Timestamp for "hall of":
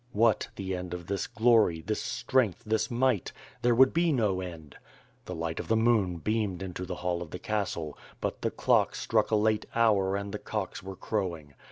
7.05-7.29